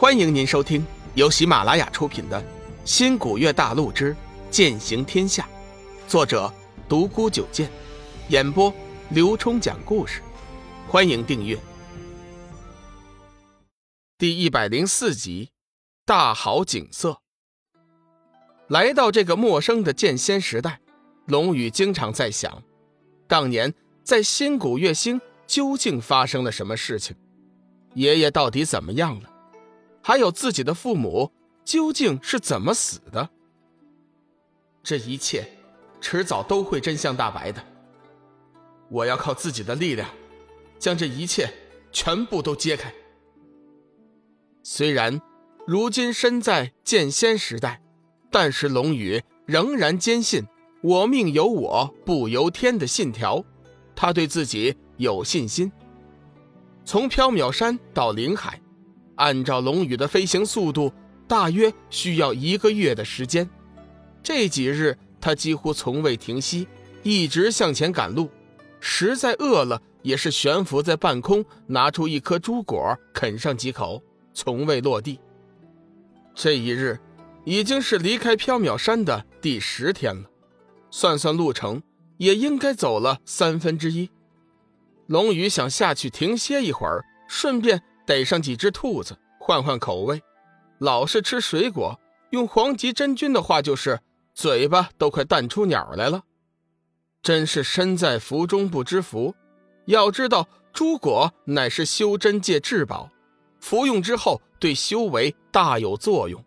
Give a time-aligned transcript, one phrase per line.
[0.00, 2.40] 欢迎您收听由喜马拉雅出品的
[2.86, 4.16] 《新古月大陆之
[4.50, 5.46] 剑行天下》，
[6.10, 6.50] 作者
[6.88, 7.70] 独孤九剑，
[8.30, 8.72] 演播
[9.10, 10.22] 刘冲讲故事。
[10.88, 11.60] 欢迎订阅。
[14.16, 15.50] 第一百零四集，
[16.06, 17.18] 大好景色。
[18.68, 20.80] 来到这个陌生的剑仙时代，
[21.26, 22.62] 龙宇经常在想，
[23.28, 27.14] 当年在新古月星究竟发生了什么事情？
[27.92, 29.29] 爷爷到底怎么样了？
[30.02, 31.30] 还有自己的父母
[31.64, 33.28] 究竟是怎么死的？
[34.82, 35.46] 这一切
[36.00, 37.62] 迟早都会真相大白的。
[38.88, 40.08] 我要靠自己的力量，
[40.78, 41.52] 将这一切
[41.92, 42.92] 全部都揭开。
[44.62, 45.20] 虽然
[45.66, 47.82] 如今身在剑仙时代，
[48.30, 50.44] 但是龙宇仍然坚信
[50.82, 53.44] “我命由我不由天”的信条，
[53.94, 55.70] 他对自己有信心。
[56.84, 58.60] 从缥缈山到灵海。
[59.20, 60.90] 按照龙宇的飞行速度，
[61.28, 63.48] 大约需要一个月的时间。
[64.22, 66.66] 这几日他几乎从未停息，
[67.02, 68.30] 一直向前赶路。
[68.80, 75.20] 实在饿了，也是悬浮在半空，拿出一颗猪果啃上几口，从未落地。
[76.34, 76.98] 这一日
[77.44, 80.30] 已经是离开缥缈山的第十天了，
[80.90, 81.82] 算算路程，
[82.16, 84.08] 也应该走了三分之一。
[85.06, 87.82] 龙宇想下去停歇一会儿，顺便。
[88.10, 90.20] 逮上几只兔子，换换口味。
[90.78, 94.00] 老是吃水果，用黄极真君的话就是，
[94.34, 96.24] 嘴巴都快淡出鸟来了。
[97.22, 99.32] 真是身在福中不知福。
[99.84, 103.08] 要知道，朱果乃是修真界至宝，
[103.60, 106.44] 服用之后对修为大有作用。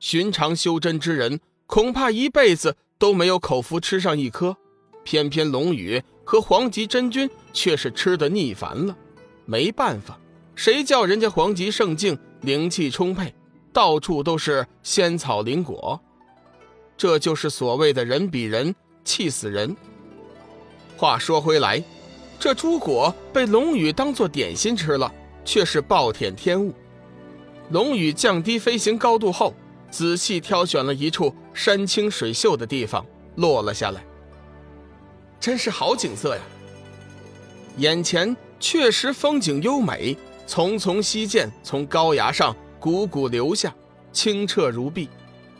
[0.00, 4.56] 寻常修真之人恐怕一辈子都没有口福吃上一颗，
[5.04, 8.96] 偏偏龙宇和黄极真君却是吃的腻烦了。
[9.44, 10.18] 没办法。
[10.56, 13.32] 谁叫人家黄极圣境灵气充沛，
[13.74, 16.00] 到处都是仙草灵果，
[16.96, 18.74] 这就是所谓的人比人
[19.04, 19.76] 气死人。
[20.96, 21.84] 话说回来，
[22.40, 25.12] 这朱果被龙宇当做点心吃了，
[25.44, 26.72] 却是暴殄天物。
[27.70, 29.54] 龙宇降低飞行高度后，
[29.90, 34.02] 仔细挑选了一处山清水秀的地方，落了下来。
[35.38, 36.42] 真是好景色呀！
[37.76, 40.16] 眼前确实风景优美。
[40.46, 43.74] 淙淙溪涧从高崖上汩汩流下，
[44.12, 45.08] 清澈如碧，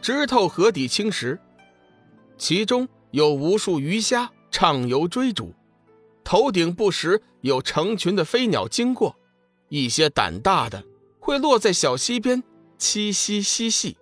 [0.00, 1.38] 直透河底青石。
[2.38, 5.52] 其中有无数鱼虾畅游追逐，
[6.22, 9.16] 头顶不时有成群的飞鸟经过，
[9.68, 10.84] 一些胆大的
[11.18, 12.42] 会落在小溪边
[12.78, 13.96] 栖息嬉戏，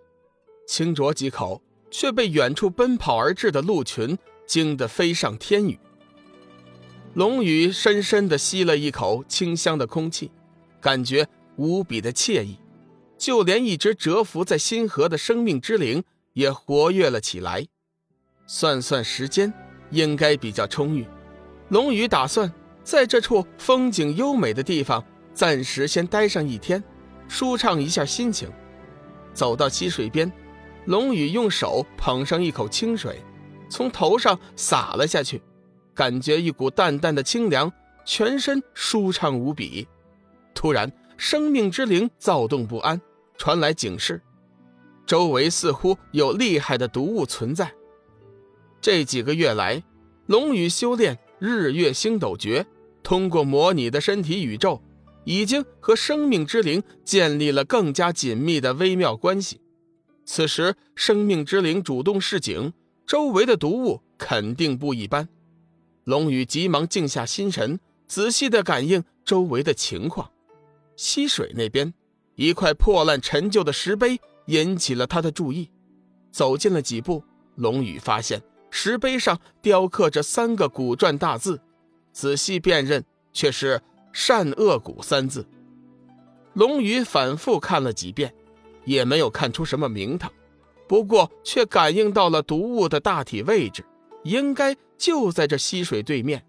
[0.67, 5.79] 轻啄几口，却被远处奔跑而至的鹿群惊得飞上天宇。
[7.15, 10.31] 龙宇深深地吸了一口清香的空气。
[10.85, 12.59] 感觉无比的惬意，
[13.17, 17.67] 就连一直蛰伏在心河的生命之灵也活跃了起来。
[18.47, 19.51] 算算时间，
[19.89, 21.07] 应该比较充裕。
[21.71, 22.53] 龙宇打算
[22.83, 25.03] 在这处风景优美的地方
[25.33, 26.85] 暂时先待上一天，
[27.29, 28.53] 舒畅一下心情。
[29.33, 30.31] 走到溪水边，
[30.85, 33.23] 龙宇用手捧上一口清水，
[33.71, 35.41] 从头上洒了下去，
[35.95, 37.73] 感觉一股淡淡的清凉，
[38.05, 39.89] 全身舒畅无比。
[40.65, 42.99] 突然，生命之灵躁动不安，
[43.37, 44.23] 传来警示，
[45.05, 47.71] 周围似乎有厉害的毒物存在。
[48.81, 49.85] 这几个月来，
[50.25, 52.65] 龙宇修炼日月星斗诀，
[53.03, 54.81] 通过模拟的身体宇宙，
[55.25, 59.61] 已经和生命之灵建立了更加紧密的微妙关系。
[60.25, 62.73] 此时，生命之灵主动示警，
[63.07, 65.29] 周围的毒物肯定不一般。
[66.05, 70.31] 龙宇急忙静下心神，仔细地感应周围的情况。
[70.97, 71.93] 溪水那边，
[72.35, 75.71] 一块破烂陈旧的石碑引起了他的注意。
[76.31, 77.23] 走近了几步，
[77.57, 81.61] 龙宇发现石碑上雕刻着三个古篆大字，
[82.13, 83.81] 仔细辨认，却是
[84.13, 85.47] “善恶谷”三字。
[86.55, 88.35] 龙宇反复看了几遍，
[88.85, 90.31] 也没有看出什么名堂，
[90.89, 93.85] 不过却感应到了毒物的大体位置，
[94.23, 96.45] 应该就在这溪水对面。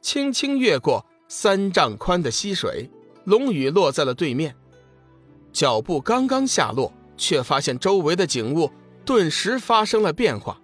[0.00, 2.90] 轻轻越过三丈宽的溪水。
[3.24, 4.54] 龙宇落在了对面，
[5.52, 8.70] 脚步刚刚下落，却发现周围的景物
[9.04, 10.60] 顿时发生了变化，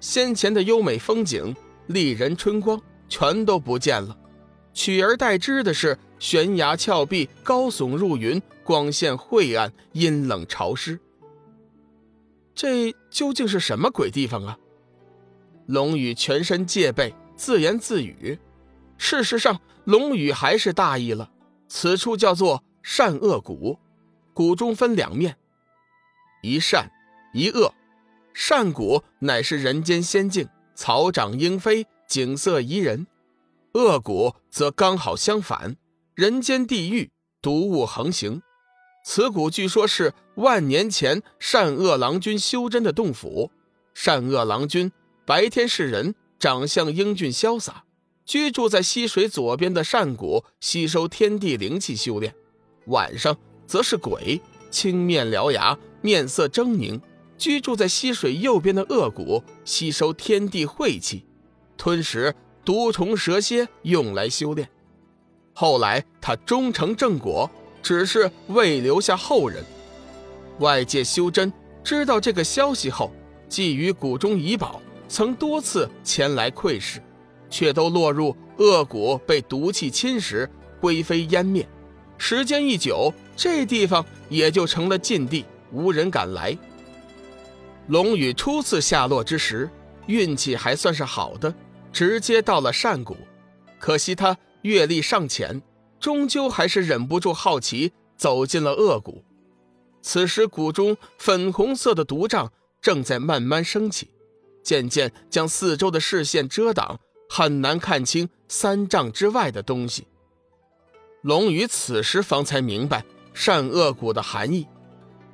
[0.00, 1.54] 先前的优美风景、
[1.86, 4.16] 丽人春光全都不见了，
[4.72, 10.98] 取而代之的是悬崖峭壁高耸入云，光线晦暗、阴冷潮湿。
[12.54, 14.58] 这究竟是什么鬼地方啊？
[15.66, 18.38] 龙宇全身戒备，自言自语。
[18.96, 21.30] 事实上，龙宇还是大意了。
[21.68, 23.78] 此处叫做善恶谷，
[24.32, 25.36] 谷中分两面，
[26.42, 26.90] 一善
[27.32, 27.74] 一恶。
[28.32, 33.06] 善谷乃是人间仙境，草长莺飞，景色宜人；
[33.74, 35.76] 恶谷则刚好相反，
[36.14, 38.42] 人间地狱，毒物横行。
[39.04, 43.50] 此谷据说是万年前善恶郎君修真的洞府。
[43.92, 44.90] 善恶郎君
[45.24, 47.83] 白天是人，长相英俊潇洒，
[48.24, 52.32] 居住在溪水左边的善谷，吸收天地灵气修炼；
[52.86, 53.36] 晚上
[53.66, 54.40] 则是鬼，
[54.70, 57.00] 青面獠牙，面色狰狞。
[57.36, 61.26] 居住在溪水右边的恶谷，吸收天地晦气，
[61.76, 62.34] 吞食
[62.64, 64.70] 毒虫蛇蝎，用来修炼。
[65.52, 67.50] 后来他终成正果，
[67.82, 69.64] 只是未留下后人。
[70.60, 73.12] 外界修真知道这个消息后，
[73.50, 77.02] 觊觎谷中遗宝，曾多次前来窥视，
[77.54, 80.48] 却都落入恶谷被毒气侵蚀，
[80.80, 81.64] 灰飞烟灭。
[82.18, 86.58] 时间一久，这地方也就成了禁地，无人敢来。
[87.86, 89.70] 龙宇初次下落之时，
[90.08, 91.54] 运气还算是好的，
[91.92, 93.16] 直接到了善谷。
[93.78, 95.62] 可惜他阅历尚浅，
[96.00, 99.22] 终究还是忍不住好奇，走进了恶谷。
[100.02, 102.48] 此时谷中粉红色的毒瘴
[102.80, 104.10] 正在慢慢升起，
[104.64, 106.98] 渐渐将四周的视线遮挡，
[107.28, 110.06] 很难看清三丈之外的东西。
[111.22, 114.66] 龙宇此时方才明白善恶谷的含义。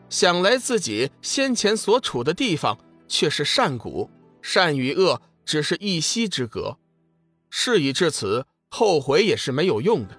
[0.08, 4.10] 想来自己先前所处的地方却是善谷，
[4.42, 6.78] 善与恶只是一息之隔。
[7.48, 10.16] 事已至此，后悔也是没有用的。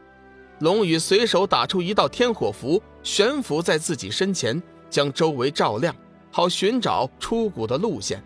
[0.60, 5.96] 龙宇随手打出一道天火符，悬浮在自己身前，将周围照亮，
[6.32, 8.24] 好寻找出谷的路线。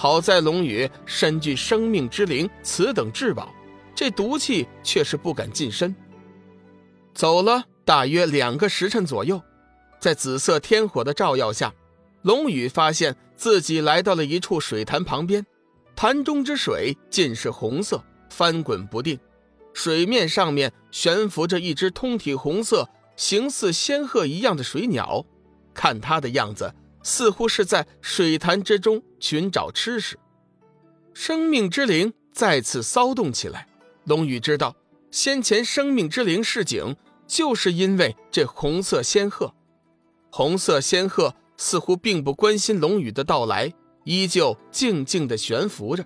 [0.00, 3.54] 好在龙宇身具生命之灵，此等至宝，
[3.94, 5.94] 这毒气却是不敢近身。
[7.12, 9.42] 走了大约两个时辰左右。
[9.98, 11.74] 在紫色天火的照耀下，
[12.22, 15.44] 龙宇发现自己来到了一处水潭旁边，
[15.94, 19.20] 潭中之水尽是红色，翻滚不定，
[19.74, 25.26] 水面上面悬浮着一只通体红色、形似仙鹤一样的水鸟，
[25.74, 30.18] 看它的样子，似乎是在水潭之中寻找吃食。
[31.14, 33.66] 生命之灵再次骚动起来，
[34.04, 34.76] 龙宇知道，
[35.10, 39.54] 先前生命之灵示警，就是因为这红色仙鹤。
[40.30, 43.72] 红色仙鹤似乎并不关心龙宇的到来，
[44.04, 46.04] 依旧静静地悬浮着，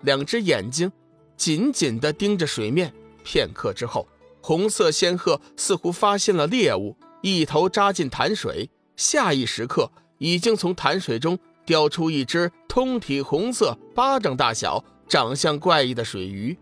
[0.00, 0.90] 两只眼睛
[1.36, 2.92] 紧紧地盯着水面。
[3.24, 4.08] 片刻之后，
[4.40, 8.68] 红色仙鹤似乎发现了猎物，一头扎进潭水。
[8.96, 9.90] 下一时刻，
[10.22, 11.36] 已经从潭水中
[11.66, 16.56] 叼出一只通体红色、巴掌大小、长相怪异的水鱼。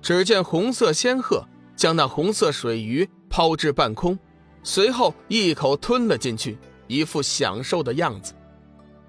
[0.00, 1.46] 只见红色仙鹤
[1.76, 4.18] 将那红色水鱼抛至半空。
[4.62, 8.32] 随后一口吞了进去，一副享受的样子。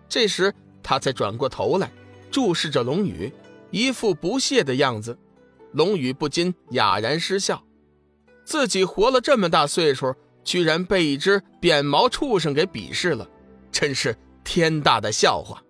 [0.09, 1.89] 这时他才转过头来，
[2.29, 3.31] 注视着龙宇，
[3.71, 5.17] 一副不屑的样子。
[5.71, 7.63] 龙宇不禁哑然失笑，
[8.43, 10.13] 自己活了这么大岁数，
[10.43, 13.29] 居然被一只扁毛畜生给鄙视了，
[13.73, 15.61] 真是天大的笑话。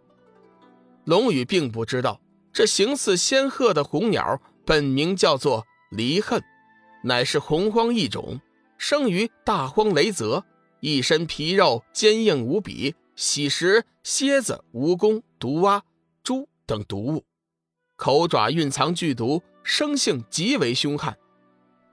[1.06, 2.22] 龙宇并不知道，
[2.52, 6.44] 这形似仙鹤的红鸟本名叫做离恨，
[7.04, 8.40] 乃是洪荒异种。
[8.78, 10.44] 生于大荒雷泽，
[10.82, 15.84] 一身皮肉坚硬无比，喜食蝎子、蜈蚣、毒蛙、
[16.22, 17.24] 猪等毒物，
[17.96, 21.18] 口爪蕴藏剧毒，生性极为凶悍。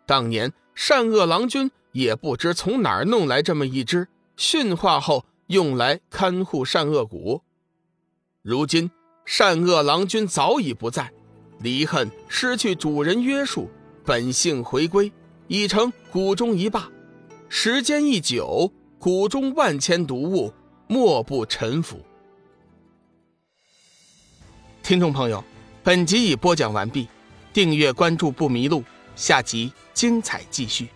[0.05, 7.43] 当年善恶郎君也不知从哪儿弄来这么一只，驯化后用来看护善恶谷。
[8.41, 8.89] 如今
[9.27, 11.13] 善恶郎君早已不在，
[11.59, 13.69] 离恨失去主人约束，
[14.05, 15.13] 本性回归。
[15.49, 16.89] 已成谷中一霸，
[17.49, 20.55] 时间一久，谷中万千毒物
[20.87, 22.01] 莫不臣服。
[24.85, 25.43] 听众朋友，
[25.83, 27.09] 本集已播讲完毕，
[27.53, 28.85] 订阅关注不迷路，
[29.17, 30.89] 下集精彩继续。